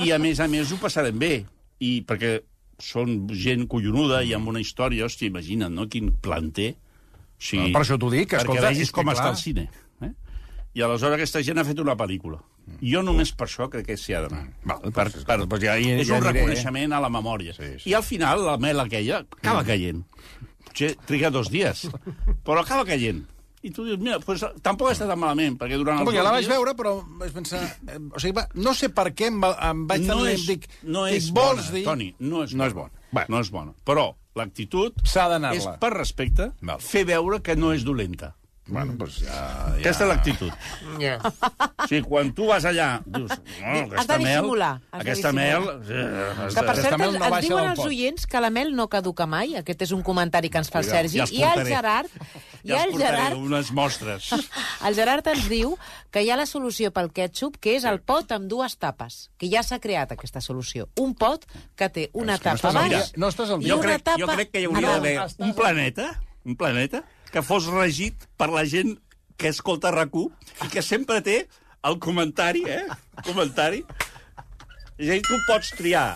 [0.01, 1.35] i a més a més ho passarem bé.
[1.79, 2.39] I perquè
[2.79, 6.73] són gent collonuda i amb una història, hòstia, imagina't, no?, quin planter.
[6.75, 9.15] O sigui, Per això t'ho dic, perquè escolta, vegis és que com clar.
[9.15, 9.69] està el cine.
[10.01, 10.11] Eh?
[10.75, 12.41] I aleshores aquesta gent ha fet una pel·lícula.
[12.81, 14.47] Jo només per això crec que s'hi ha d'anar.
[14.65, 16.47] Val, Per, doncs, per, doncs ja hi- és ja un aniré, eh?
[16.47, 17.53] reconeixement a la memòria.
[17.53, 17.89] Sí, sí.
[17.91, 20.01] I al final, la mel aquella acaba caient.
[20.65, 21.85] Potser triga dos dies,
[22.45, 23.21] però acaba caient.
[23.65, 26.33] I tu dius, mira, pues, tampoc està tan malament, perquè durant No, perquè dos la
[26.35, 26.51] vaig dies...
[26.53, 27.63] veure, però vaig pensar...
[27.89, 30.35] Eh, o sigui, va, no sé per què em, va, em vaig no tenir...
[30.35, 31.83] és, dic, no dic, és vols bona, dir...
[31.87, 32.69] Toni, no és No bona.
[32.69, 33.05] és bona.
[33.15, 33.27] Bueno.
[33.33, 33.73] No és bona.
[33.87, 34.05] Però
[34.37, 35.77] l'actitud S'ha és d'anar-la.
[35.81, 36.79] per respecte Val.
[36.83, 38.35] fer veure que no és dolenta.
[38.67, 39.29] Bueno, doncs ja...
[39.29, 39.73] ja...
[39.77, 40.53] Aquesta és l'actitud.
[40.97, 41.19] Ja.
[41.21, 43.29] O sigui, quan tu vas allà, dius,
[43.61, 44.23] no, Has de mel...
[44.25, 45.67] dissimular, has de Aquesta mel...
[45.85, 48.49] eh, has Que, per cert, Aquesta mel ens, no ens diuen els oients que la
[48.55, 49.53] mel no caduca mai.
[49.61, 51.21] Aquest és un comentari que ens fa el Sergi.
[51.21, 51.61] ja I el.
[51.69, 52.09] Gerard,
[52.65, 54.31] i Ja el Gerard, unes mostres.
[54.89, 55.75] el Gerard ens diu
[56.09, 59.27] que hi ha la solució pel ketchup, que és el pot amb dues tapes.
[59.37, 60.89] Que ja s'ha creat aquesta solució.
[60.97, 61.45] Un pot
[61.77, 63.03] que té una que no tapa estàs al a dia.
[63.05, 63.75] baix No estàs al i dia.
[63.75, 66.09] jo crec, tapa jo crec que hi hauria d'haver un planeta,
[66.49, 67.03] un planeta
[67.35, 68.93] que fos regit per la gent
[69.35, 71.41] que escolta rac i que sempre té
[71.83, 72.85] el comentari, eh?
[73.19, 73.81] El comentari.
[74.95, 76.13] És a dir, tu pots triar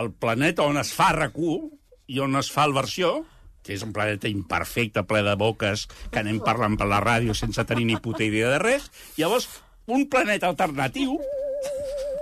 [0.00, 3.26] el planeta on es fa rac i on es fa el versió,
[3.60, 7.64] que és un planeta imperfecte, ple de boques, que anem parlant per la ràdio sense
[7.68, 8.88] tenir ni puta idea de res.
[9.20, 9.50] Llavors,
[9.92, 11.18] un planeta alternatiu,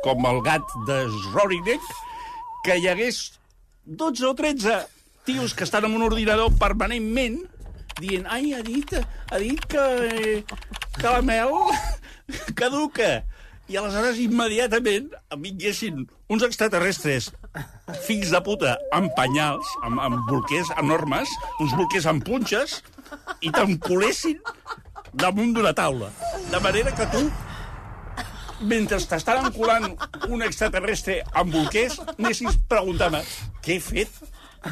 [0.03, 1.79] com el gat de Schrödinger,
[2.67, 3.39] que hi hagués
[3.85, 4.81] 12 o 13
[5.25, 7.45] tios que estan en un ordinador permanentment
[8.01, 8.95] dient, ai, ha dit,
[9.31, 10.43] ha dit que, eh,
[10.99, 11.55] que la mel
[12.59, 13.23] caduca.
[13.65, 17.31] I aleshores, immediatament, em vinguessin uns extraterrestres
[18.05, 21.33] fills de puta amb penyals, amb, amb bolquers enormes,
[21.65, 22.83] uns bolquers amb punxes,
[23.41, 24.41] i t'empolessin
[25.17, 26.11] damunt d'una taula.
[26.53, 27.25] De manera que tu,
[28.69, 29.95] mentre t'estan encolant
[30.29, 33.23] un extraterrestre amb bolquers, anessis preguntant-me
[33.65, 34.25] què he fet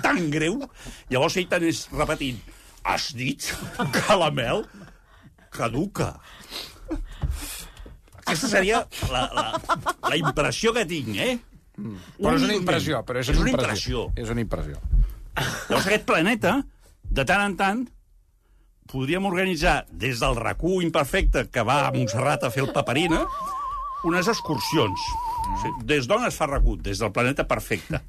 [0.05, 0.61] tan greu?
[1.13, 2.41] Llavors ell t'anés repetint
[2.85, 3.49] has dit
[3.95, 4.65] que la mel
[5.53, 6.15] caduca.
[8.23, 9.47] Aquesta seria la, la,
[10.09, 11.39] la impressió que tinc, eh?
[11.77, 13.01] Però és una impressió.
[13.07, 14.07] Però és, és una impressió.
[14.07, 14.23] impressió.
[14.23, 14.79] És una impressió.
[15.33, 16.55] Llavors aquest planeta,
[17.03, 17.83] de tant en tant,
[18.93, 23.23] podríem organitzar des del racó imperfecte que va a Montserrat a fer el paperina,
[24.05, 25.09] unes excursions.
[25.43, 26.83] O sigui, des d'on es fa recut?
[26.85, 28.03] Des del planeta perfecte.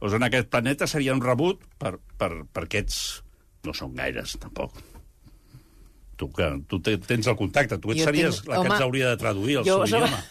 [0.00, 3.23] Llavors, en aquest planeta seria un rebut per, per, per aquests...
[3.64, 4.72] No són gaires, tampoc.
[6.16, 8.70] Tu, que, tu te- tens el contacte, tu et Jo series tinc- la que home,
[8.76, 10.22] ens hauria de traduir el jo seu soc- idioma.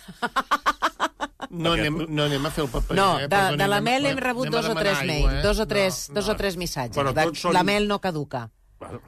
[1.54, 2.96] No anem, no anem a fer el paper.
[2.98, 3.24] No, eh?
[3.28, 5.42] de, Perdoni, de la Mel hem rebut dos o tres mails, eh?
[5.44, 6.34] dos o tres, No, dos no.
[6.34, 6.98] o tres missatges.
[6.98, 8.50] Però de, són- La Mel no caduca.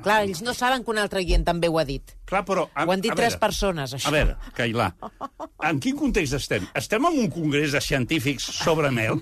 [0.03, 2.15] Clar, ells no saben que un altre oient també ho ha dit.
[2.25, 2.63] Clar, però...
[2.73, 4.09] A, Ho han dit a tres veure, persones, això.
[4.09, 4.87] A veure, Cailà,
[5.69, 6.65] en quin context estem?
[6.73, 9.19] Estem en un congrés de científics sobre mel?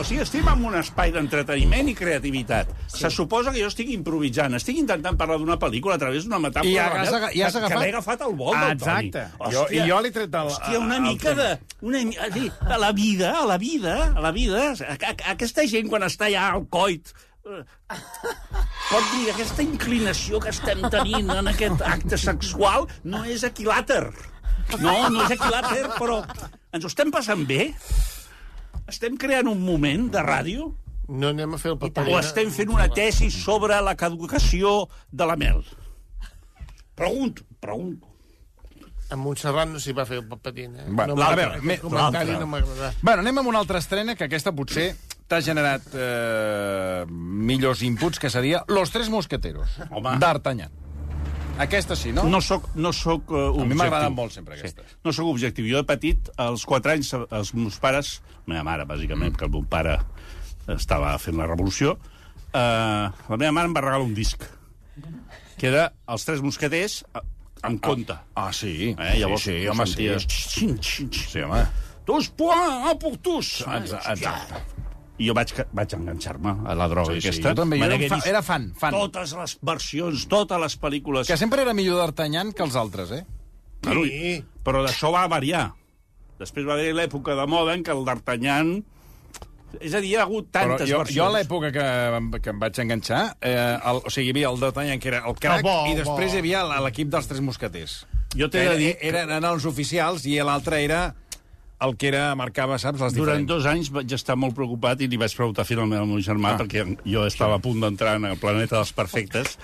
[0.00, 2.70] O sigui, estem en un espai d'entreteniment i creativitat.
[2.86, 3.02] Sí.
[3.02, 6.70] Se suposa que jo estic improvisant, estic intentant parlar d'una pel·lícula a través d'una metàfora
[6.70, 9.10] I de has la mel, que, agafat- que l'he agafat al vol Ah, del Toni.
[9.12, 9.52] exacte.
[9.52, 11.50] Jo- i jo l'he tret del- Hòstia, una mica de...
[11.82, 14.70] Una, a dir, a la vida, a la vida, a la vida...
[14.72, 20.82] A, a, aquesta gent, quan està allà al coit, pot dir aquesta inclinació que estem
[20.92, 24.04] tenint en aquest acte sexual no és equilàter.
[24.78, 26.20] No, no és equilàter, però
[26.72, 27.72] ens ho estem passant bé?
[28.88, 30.70] Estem creant un moment de ràdio?
[31.08, 32.06] No anem a fer el paper.
[32.12, 35.64] O estem fent una tesi sobre la caducació de la mel?
[36.94, 38.08] Pregunto, pregunto.
[39.12, 40.86] A Montserrat no s'hi va fer el paperín, eh?
[40.88, 42.46] Bueno, no a veure, me- comentari no.
[42.48, 44.94] Bueno, anem amb una altra estrena, que aquesta potser
[45.32, 50.18] t'ha generat eh, millors inputs, que seria Los Tres Mosqueteros, Home.
[50.20, 50.80] d'Artagnan.
[51.62, 52.24] Aquesta sí, no?
[52.28, 53.64] No soc, no soc uh, objectiu.
[53.64, 54.88] A mi m'agraden molt sempre aquestes.
[54.88, 54.98] Sí.
[55.04, 55.68] No sóc objectiu.
[55.68, 58.14] Jo de petit, als 4 anys, els meus pares,
[58.46, 59.98] la meva mare, bàsicament, que el meu pare
[60.72, 61.94] estava fent la revolució,
[62.52, 64.44] eh, la meva mare em va regalar un disc,
[65.60, 67.24] que era Els Tres Mosqueters eh,
[67.68, 68.16] amb conte.
[68.34, 68.92] Ah, sí.
[68.96, 69.96] Eh, llavors, sí, sí, ho home, sí.
[69.96, 71.32] senties, xin, xin, xin.
[71.36, 71.64] Sí, home.
[72.08, 73.60] Dos points, un pour tous.
[73.62, 74.62] Exacte.
[75.22, 77.52] I jo vaig, vaig enganxar-me a la droga Sí, sí, aquesta.
[77.52, 78.94] jo també, jo era fa- era fan, fan.
[78.96, 81.28] Totes les versions, totes les pel·lícules.
[81.30, 83.22] Que sempre era millor d'Artagnan que els altres, eh?
[83.82, 84.40] Claro, Sí.
[84.64, 85.72] Però d'això va variar.
[86.38, 88.80] Després va haver l'època de moda en què el d'Artagnan...
[89.80, 91.16] És a dir, hi ha hagut Però tantes jo, versions.
[91.16, 94.58] jo a l'època que, que em vaig enganxar, eh, el, o sigui, hi havia el
[94.60, 96.36] d'Artagnan, que era el crac, El bo, i després bo.
[96.36, 97.94] hi havia l'equip dels Tres Mosqueters.
[98.36, 101.14] Jo t'he de dir era- Eren, eren els oficials i l'altre era
[101.86, 103.48] el que era, marcava, saps, les Durant diferents.
[103.48, 106.58] dos anys vaig estar molt preocupat i li vaig preguntar finalment al meu germà, Ah.
[106.58, 109.58] perquè jo estava a punt d'entrar en el planeta dels perfectes,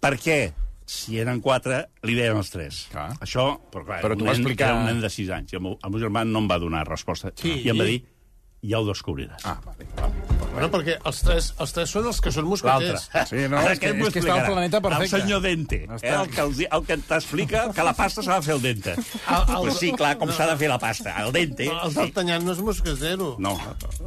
[0.00, 0.52] per què,
[0.86, 2.88] si eren quatre, li deien els tres.
[2.92, 3.10] Clar.
[3.20, 5.56] Això, però clar, Però un va nen- explicar- era un nen de sis anys, i
[5.56, 7.32] el meu, el meu germà no em va donar resposta.
[7.36, 7.62] Sí.
[7.64, 8.04] I em va dir,
[8.62, 9.40] ja ho descobriràs.
[9.44, 9.86] Ah, vale,
[10.54, 13.08] Bueno, perquè els tres, els tres són els que són mosqueters.
[13.28, 14.46] Sí, no, Ara és que- és que està al explicarà.
[14.52, 15.16] planeta perfecte.
[15.16, 16.20] El senyor Dente, eh, Està.
[16.22, 18.92] el que, els, el que t'explica que la pasta s'ha de fer el Dente.
[18.94, 19.00] El-
[19.48, 21.16] el- pues sí, clar, com s'ha de fer la pasta.
[21.24, 21.66] El Dente.
[21.66, 23.36] El d'Artagnan no és mosquetero.
[23.38, 23.58] No.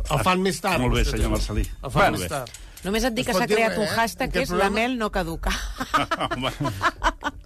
[0.09, 0.79] El fan més tard.
[0.81, 1.61] Molt bé, senyor Marcelí.
[1.83, 2.27] El fan Molt més bé.
[2.29, 2.49] tard.
[2.85, 3.95] Només et dic que Es pot s'ha creat res, un eh?
[3.95, 5.51] hashtag En que és la programa- mel no caduca.
[6.35, 6.51] Home,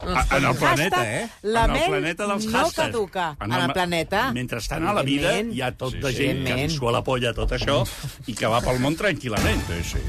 [0.01, 1.29] a- en el planeta, Hashtag, eh?
[1.43, 2.75] la en el mel planeta dels no hashtags.
[2.91, 3.37] caduca.
[3.39, 6.17] En el planeta, Mentrestant, a la vida hi ha tot Sí, de sí.
[6.17, 6.59] gent que Evidentment.
[6.65, 7.77] ens sua la polla tot això
[8.27, 9.61] i que va pel món tranquil·lament.
[9.67, 10.03] Sí, sí.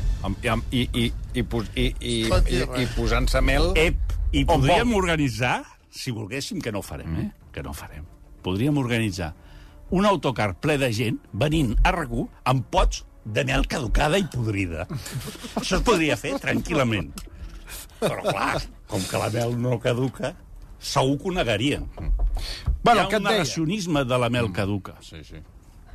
[0.73, 3.71] I, i, i, i, i, i, i, i posant-se mel...
[3.77, 7.31] Ep, I podríem organitzar, si volguéssim, que no ho farem, eh?
[7.53, 8.05] Que no ho farem.
[8.43, 9.35] Podríem organitzar
[9.93, 12.09] un autocar ple de gent venint a rac
[12.49, 14.87] amb pots de mel caducada i podrida.
[15.61, 17.13] Això es podria fer tranquil·lament.
[18.03, 20.33] Però, clar, com que la mel no caduca,
[20.83, 21.85] segur que ho negarien.
[22.83, 24.97] Bueno, Hi ha què un negacionisme de la mel caduca.
[25.01, 25.39] Sí, sí.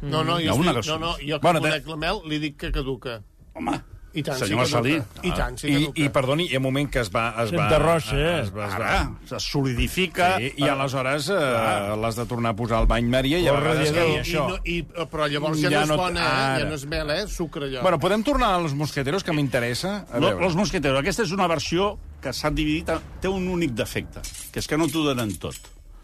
[0.02, 2.38] No, no, jo, estic, no, no, jo que Bueno, bueno, te- conec la mel li
[2.40, 3.18] dic que caduca.
[3.58, 3.80] Home,
[4.18, 4.94] I tant, senyor sí Marcelí.
[5.22, 6.02] I tant, sí I, caduca.
[6.02, 7.28] I, perdoni, hi ha un moment que es va...
[7.44, 8.32] Es va Santa Rosa, eh?
[8.42, 10.30] Es va, es va, es solidifica...
[10.42, 13.92] Sí, I aleshores eh, l'has de tornar a posar al bany Maria i a vegades
[13.94, 14.48] que I, això...
[14.50, 14.80] no, i,
[15.12, 16.34] però llavors ja, Ja no és no- bona, eh?
[16.42, 16.60] ara.
[16.64, 17.22] Ja no és mel, eh?
[17.30, 17.86] Sucre, allò.
[17.86, 19.94] Bueno, podem tornar als mosqueteros, que m'interessa?
[20.18, 20.36] Veure.
[20.42, 21.00] Los Mosqueteros.
[21.04, 22.90] Aquesta és una versió que s'ha dividit...
[22.96, 25.56] a- Té un únic defecte, que és que no t'ho donen tot.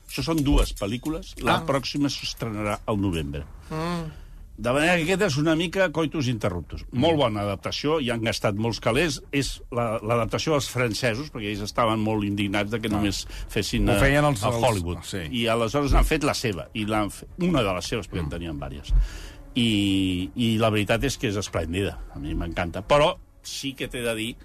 [0.10, 1.34] Això són dues pel·lícules.
[1.42, 1.64] La Ah.
[1.66, 3.42] pròxima s'estrenarà al novembre.
[3.72, 4.12] Mm.
[4.56, 6.84] De manera que aquesta és una mica coitus interruptus.
[6.92, 7.00] Mm.
[7.02, 9.18] Molt bona adaptació, hi han gastat molts calés.
[9.32, 13.94] És la- l'adaptació dels francesos, perquè ells estaven molt indignats de que només fessin Ah.
[13.94, 15.02] Ho a, feien els- a els- Hollywood.
[15.04, 15.24] sí.
[15.32, 18.60] I aleshores n'han fet la seva, i l'han una de les seves, perquè en tenien
[18.60, 18.94] diverses.
[19.56, 22.82] I, I la veritat és que és esplèndida, a mi m'encanta.
[22.88, 24.36] Però sí que t'he de dir,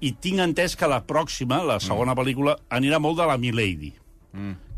[0.00, 3.92] i tinc entès que la pròxima, la segona pel·lícula, anirà molt de la Milady,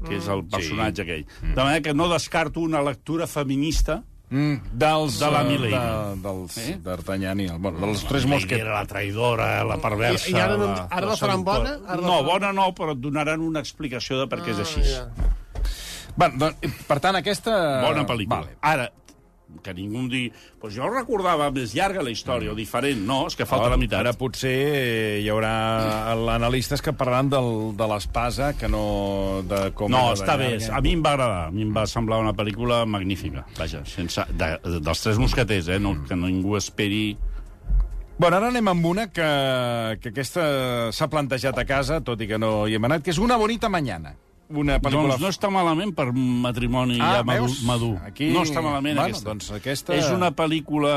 [0.06, 1.26] que és el personatge aquell.
[1.42, 5.72] De manera que no descarto una lectura feminista Mm, dels, De la eh, Milady.
[5.74, 6.76] De, dels Eh?
[6.84, 7.46] d'Artagnan i...
[7.50, 10.28] el- Bueno, dels tres era la traïdora, la perversa...
[10.30, 11.72] I- i ara no- la, ara la faran bona?
[11.86, 14.84] Ara la no, bona no, però et donaran una explicació de per què és així.
[14.86, 15.64] Ah, ja.
[16.14, 17.56] Bueno, doncs, per tant, aquesta...
[17.82, 18.44] Bona pel·lícula.
[18.44, 18.56] Vale.
[18.62, 18.86] Ara,
[19.64, 23.02] que ningú em digui pues jo recordava més llarga la història, o diferent.
[23.06, 24.00] No, és que falta Oh, la meitat.
[24.00, 25.52] Ara potser hi haurà
[26.34, 29.90] analistes que parlaran del, de l'espasa, que no de com...
[29.92, 30.52] No, de està bé.
[30.70, 31.42] A mi em va agradar.
[31.48, 33.44] A mi em va semblar una pel·lícula magnífica.
[33.58, 35.80] Vaja, sense, de, dels tres mosqueters, eh?
[35.82, 37.16] No, que ningú esperi...
[38.20, 39.28] Bueno, ara anem amb una que,
[40.02, 40.42] que aquesta
[40.92, 43.70] s'ha plantejat a casa, tot i que no hi hem anat, que és Una bonita
[43.72, 44.12] mañana.
[44.50, 45.14] Una pel·lícula...
[45.14, 47.46] Doncs no està malament per matrimoni Ah, ja madur.
[47.48, 47.60] veus?
[47.62, 47.92] madur.
[48.04, 49.28] Aquí- No està malament, Bueno, aquesta.
[49.28, 50.90] doncs aquesta- És una pel·lícula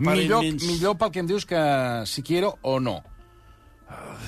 [0.00, 0.62] millor, aparentment...
[0.68, 2.98] millor pel que em dius que si quiero o no.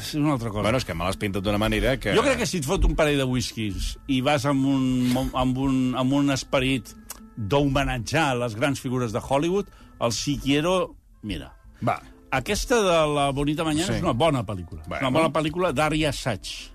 [0.01, 0.63] És una altra cosa.
[0.63, 2.15] Bueno, és que me l'has pintat d'una manera que...
[2.17, 5.59] Jo crec que si et fot un parell de whiskies i vas amb un, amb
[5.59, 6.95] un, amb un esperit
[7.37, 9.67] d'homenatjar les grans figures de Hollywood,
[10.01, 11.53] el Si Quiero, mira,
[11.87, 12.01] Va.
[12.31, 13.99] aquesta de la Bonita Mañana Sí.
[13.99, 14.83] és una bona pel·lícula.
[14.87, 15.09] Bueno.
[15.09, 16.71] Una bona pel·lícula d'Aria Sachs.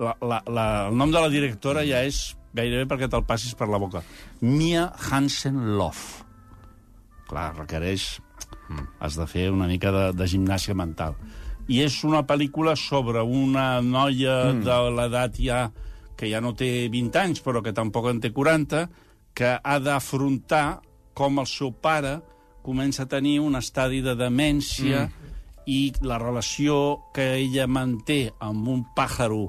[0.00, 3.68] La, la, la, el nom de la directora ja és gairebé perquè te'l passis per
[3.70, 4.02] la boca.
[4.40, 6.26] Mia Hansen-Love.
[7.30, 8.16] Clar, requereix...
[9.02, 11.16] Has de fer una mica de, de gimnàsia mental.
[11.66, 14.60] I és una pel·lícula sobre una noia mm.
[14.62, 15.64] de l'edat ja
[16.20, 18.84] que ja no té 20 anys, però que tampoc en té 40,
[19.34, 20.80] que ha d'afrontar
[21.18, 22.18] com el seu pare
[22.62, 25.32] comença a tenir un estadi de demència mm.
[25.72, 26.76] i la relació
[27.16, 29.48] que ella manté amb un pàjaro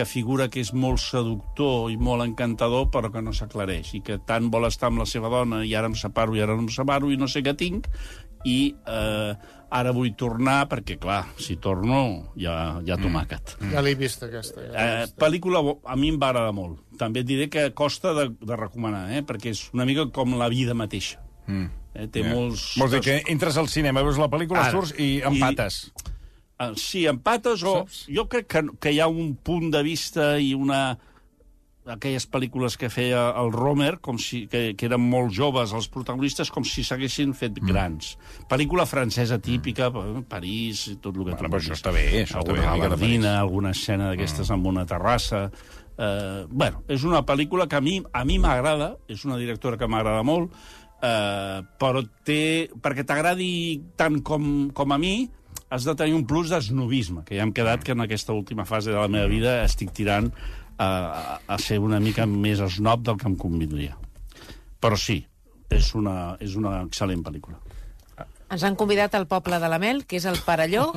[0.00, 4.16] que figura que és molt seductor i molt encantador, però que no s'aclareix, i que
[4.26, 6.72] tant vol estar amb la seva dona, i ara em separo, i ara no em
[6.72, 7.86] separo, i no sé què tinc,
[8.48, 9.32] i eh,
[9.70, 11.98] ara vull tornar, perquè, clar, si torno,
[12.40, 12.54] ja,
[12.88, 13.52] ja tomàquet.
[13.60, 13.74] Mm.
[13.74, 14.64] Ja l'he vist, aquesta.
[14.72, 15.18] Ja Eh, vist.
[15.20, 16.80] pel·lícula, bo- a mi em va agradar molt.
[16.98, 19.20] També et diré que costa de, de recomanar, eh?
[19.22, 21.20] perquè és una mica com la vida mateixa.
[21.46, 21.68] Mm.
[21.94, 22.06] Eh?
[22.08, 22.32] Té Ja.
[22.34, 22.70] molts...
[22.80, 24.72] Vols dir que entres al cinema, veus la pel·lícula, Ara.
[24.72, 25.90] surts i empates.
[25.92, 26.08] Uh,
[26.76, 27.84] sí, empates o...
[28.08, 30.98] Jo crec que, que hi ha un punt de vista i una
[31.90, 36.50] aquelles pel·lícules que feia el Romer, com si, que, que eren molt joves, els protagonistes,
[36.52, 37.70] com si s'haguessin fet mm.
[37.70, 38.12] grans.
[38.50, 40.26] Pel·lícula francesa típica, mm.
[40.30, 43.26] París, tot el que Bueno, però això està bé, això està bé, Alguna París.
[43.32, 44.58] alguna escena d'aquestes mm.
[44.58, 45.46] amb una terrassa...
[46.00, 49.88] Eh, bueno, és una pel·lícula que a mi a mi m'agrada, és una directora que
[49.90, 50.54] m'agrada molt,
[51.02, 53.50] eh, però té, perquè t'agradi
[54.00, 55.26] tant com, com a mi,
[55.70, 58.90] has de tenir un plus d'esnovisme, que ja hem quedat que en aquesta última fase
[58.90, 60.32] de la meva vida estic tirant
[60.76, 63.96] a, a, ser una mica més esnob del que em convindria.
[64.82, 65.20] Però sí,
[65.70, 67.60] és una, és una excel·lent pel·lícula.
[68.50, 70.88] Ens han convidat al poble de la Mel, que és el Parelló.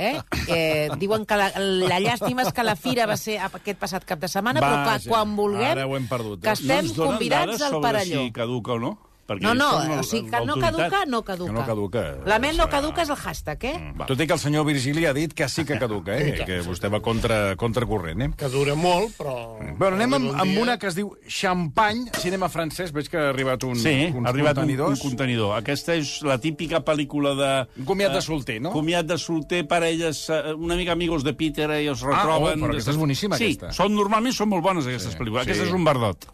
[0.00, 0.14] Eh?
[0.48, 4.22] Eh, diuen que la, la llàstima és que la fira va ser aquest passat cap
[4.22, 6.46] de setmana, però que Vaja, quan vulguem, ara ho hem perdut, eh?
[6.46, 8.24] que estem no convidats al Parelló.
[8.24, 8.94] si caduca o no?
[9.32, 11.50] Perquè No, no, o sigui, que no caduca, no caduca.
[11.52, 12.02] Que no caduca.
[12.26, 13.92] La Mel no caduca és el hashtag, eh?
[13.98, 14.06] Va.
[14.06, 16.42] Tot i que el senyor Virgili ha dit que sí que caduca, eh?
[16.48, 18.30] que vostè va contra, contracorrent, eh?
[18.38, 19.36] Que dura molt, però...
[19.78, 22.92] Bueno, anem amb, Un amb una que es diu Champagne, cinema francès.
[22.92, 25.00] Veig que ha arribat un, Sí, uns ha arribat un, un contenidors.
[25.02, 25.56] contenidor.
[25.58, 27.50] Aquesta és la típica pel·lícula de...
[27.82, 28.72] Un comiat de eh, solter, no?
[28.74, 32.60] Comiat de solter, parelles, eh, una mica amigos de Peter, eh, i els Ah, retroben...
[32.60, 33.72] oh, però aquesta és boníssima, sí, aquesta.
[33.76, 35.44] Són, normalment són molt bones, aquestes Sí, pel·lícules.
[35.44, 35.50] sí.
[35.50, 36.26] Aquesta és un verdot.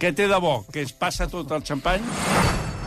[0.00, 0.64] Què té de bo?
[0.72, 2.02] Que es passa tot el xampany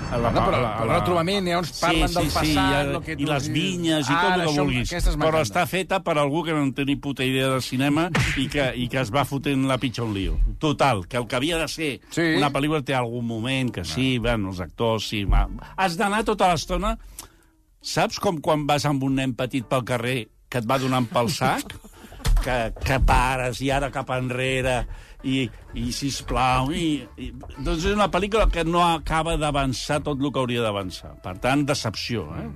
[0.10, 3.28] La, No, però el retrobament, ha uns parlen del passat, i, lo que i tu-
[3.30, 4.94] les vinyes i Ara, tot el que això- vulguis.
[5.22, 8.08] Però està feta per algú que no en té ni puta idea de cinema
[8.42, 10.40] i que, i que es va fotent la pitxa un lío.
[10.58, 12.26] Total, que el que havia de ser Sí.
[12.40, 15.26] una pel·lícula té algun moment que sí, bueno, els actors, sí...
[15.26, 15.48] Va.
[15.78, 16.98] Has d'anar tota l'estona...
[17.82, 21.30] Saps com quan vas amb un nen petit pel carrer que et va donant pel
[21.30, 21.70] sac?
[22.44, 24.82] que, que pares i ara cap enrere
[25.24, 27.30] i, i sisplau i, i,
[27.60, 31.66] doncs és una pel·lícula que no acaba d'avançar tot el que hauria d'avançar per tant,
[31.68, 32.48] decepció eh?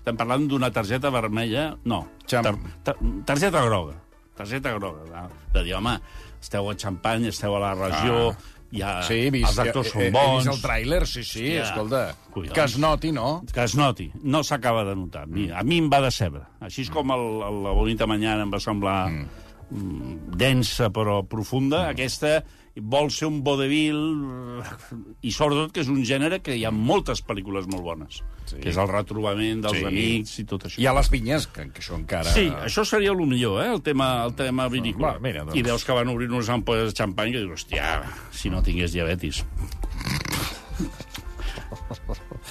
[0.00, 2.54] estem parlant d'una targeta vermella no, Xam- tar,
[2.84, 3.96] tar, targeta groga
[4.36, 5.26] targeta groga de,
[5.58, 5.96] de dir, home
[6.40, 8.36] esteu a Xampany, esteu a la regió Ah.
[8.70, 11.40] ja, Sí, he vist, els actors he, són bons He vist el tràiler, sí, sí,
[11.42, 12.02] Hòstia, escolta.
[12.30, 12.52] collons.
[12.54, 13.42] Que es noti, no?
[13.52, 15.24] que es noti, no s'acaba de notar.
[15.24, 16.44] A mi, a mi em va decebre.
[16.62, 19.26] Així és com el, el, la Bonita Mañana em va semblar mm.
[19.70, 22.40] Densa però profunda, aquesta
[22.80, 23.96] vol ser un vodevil
[25.26, 28.56] i sobretot que és un gènere que hi ha moltes pel·lícules molt bones, sí.
[28.62, 29.82] que és el retrobament dels Sí.
[29.82, 29.88] sí.
[29.90, 30.80] amics i tot això.
[30.80, 32.30] I a les vinyes, que, que això encara...
[32.32, 33.68] Sí, això seria el millor, eh?
[33.74, 35.16] el tema, el tema vinícola.
[35.18, 35.58] Va, mira, doncs.
[35.58, 38.00] I veus que van obrir unes ampolles de xampany que dius, hòstia,
[38.32, 39.44] si no tingués diabetis.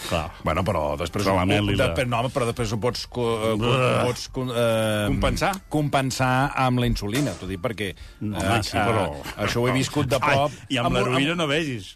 [0.09, 0.25] Clar.
[0.43, 1.21] Bueno, però després...
[1.23, 3.05] Però la mel i la- després, no, però després ho pots...
[3.13, 4.03] Co, eh, Buah.
[4.07, 5.51] pots co, eh, Compensar?
[5.69, 6.31] Compensar
[6.65, 7.91] amb la insulina, t'ho dic perquè...
[8.25, 9.03] No, home, sí, però...
[9.45, 10.49] Això ho he viscut de prop...
[10.65, 11.93] Ai, I amb, un- l'heroïna no vegis.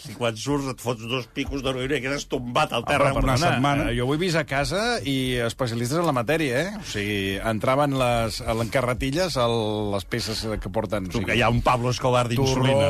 [0.00, 3.34] Si quan surts et fots dos picos d'heroïna i quedes tombat al terra Home, una
[3.34, 3.88] perdona, setmana...
[3.90, 6.70] eh, Jo ho he vist a casa i especialistes en la matèria, eh?
[6.80, 7.18] O sigui,
[7.52, 9.56] entraven les, a les carretilles el,
[9.92, 11.10] les peces que porten...
[11.10, 12.88] o Tu, sigui, que hi ha un Pablo Escobar d'insulina.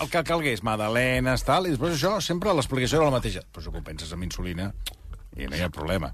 [0.00, 3.44] El que calgués, magdalenes, tal, i després això, sempre l'explicació era la mateixa.
[3.52, 4.70] Però si ho penses amb insulina,
[5.36, 6.08] i no hi ha problema.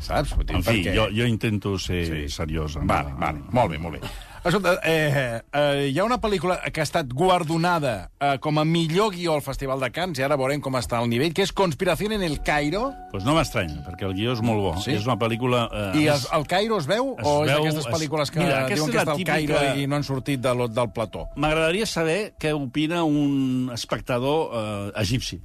[0.00, 0.32] Saps?
[0.46, 2.22] En fi, perquè- jo, jo intento ser Sí.
[2.32, 2.78] seriós.
[2.78, 4.08] amb Vale, la- vale, molt bé, molt bé.
[4.46, 9.10] Escolta, eh, eh, hi ha una pel·lícula que ha estat guardonada eh, com a millor
[9.16, 12.12] guió al Festival de Cannes, i ara veurem com està el nivell, que és Conspiración
[12.14, 12.92] en el Cairo.
[13.10, 14.70] Pues no m'estranya, perquè el guió és molt bo.
[14.84, 14.94] Sí?
[14.94, 15.64] És una pel·lícula...
[15.72, 17.16] Eh, I és- es, el Cairo es veu?
[17.18, 19.82] Es o és d'aquestes es- pel·lícules que Mira, diuen és que està al típica- Cairo
[19.82, 21.26] i no han sortit de, lo- del plató?
[21.34, 25.40] M'agradaria saber què opina un espectador eh, egipci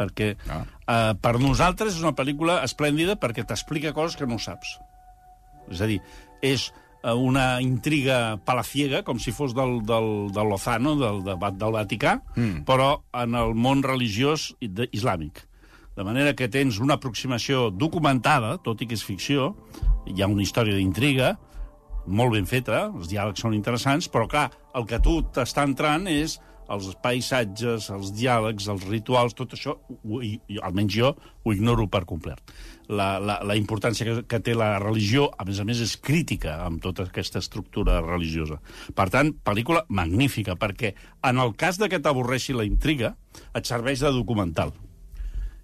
[0.00, 0.62] perquè Ah.
[0.88, 4.78] eh, per nosaltres és una pel·lícula esplèndida perquè t'explica coses que no saps.
[5.68, 6.00] És a dir,
[6.40, 6.70] és
[7.02, 12.64] una intriga palaciega, com si fos del, del, del Lozano, del, del, Vaticà, mm.
[12.68, 15.46] però en el món religiós islàmic.
[15.96, 19.54] De manera que tens una aproximació documentada, tot i que és ficció,
[20.06, 21.34] hi ha una història d'intriga,
[22.06, 26.38] molt ben feta, els diàlegs són interessants, però clar, el que tu t'està entrant és
[26.70, 30.20] els paisatges, els diàlegs, els rituals, tot això, ho,
[30.62, 32.40] almenys jo, ho ignoro per complet.
[32.90, 36.60] La, la, la importància que, que té la religió, a més a més, és crítica
[36.64, 38.60] amb tota aquesta estructura religiosa.
[38.96, 40.94] Per tant, pel·lícula magnífica, perquè
[41.26, 43.14] en el cas de que t'avorreixi la intriga,
[43.54, 44.74] et serveix de documental.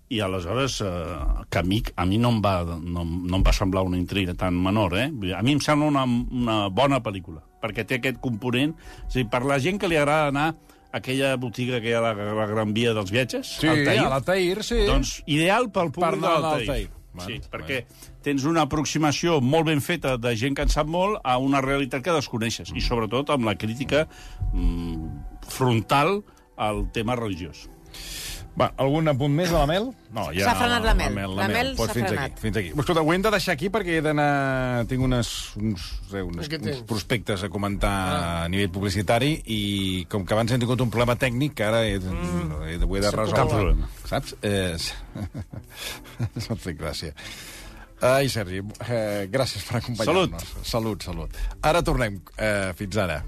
[0.07, 1.17] I aleshores, eh,
[1.51, 4.37] que a mi, a mi no, em va, no, no em va semblar una intriga
[4.39, 5.09] tan menor, eh?
[5.35, 8.77] A mi em sembla una, una bona pel·lícula, perquè té aquest component...
[9.03, 10.53] A dir, per la gent que li agrada anar
[10.93, 14.13] aquella botiga que hi ha a la, la Gran Via dels Viatges, Sí, Altair, a
[14.15, 14.85] l'Altair, sí.
[14.87, 16.67] doncs ideal pel públic de l'Altair.
[16.67, 16.87] l'Altair.
[16.87, 17.79] Sí, Bueno, perquè
[18.21, 22.05] tens una aproximació molt ben feta de gent que en sap molt a una realitat
[22.05, 24.03] que desconeixes, i sobretot amb la crítica
[24.53, 25.07] mm,
[25.49, 26.19] frontal
[26.61, 27.71] al tema religiós.
[28.57, 29.91] Va, algun apunt més de la Mel?
[30.17, 31.13] No, S'ha frenat la Mel.
[31.13, 32.31] La La Mel, Mel pues s'ha fins frenat.
[32.31, 32.71] aquí, fins aquí.
[32.73, 34.29] Escolta, ho hem de deixar aquí perquè he d'anar...
[34.89, 39.61] Tinc unes, uns, sé, unes, Què uns prospectes a comentar a nivell publicitari i
[40.13, 42.57] com que abans hem tingut un problema tècnic que ara he, mm.
[42.65, 43.37] he, ho he de resoldre.
[43.37, 43.93] Cap problema.
[44.09, 44.37] Saps?
[44.41, 44.73] Eh,
[46.47, 47.13] no et fet gràcia.
[48.07, 50.49] Ai, Sergi, eh, gràcies per acompanyar-nos.
[50.49, 50.67] Salut.
[50.73, 51.41] Salut, salut.
[51.61, 52.23] Ara tornem.
[52.37, 53.21] Eh, fins ara.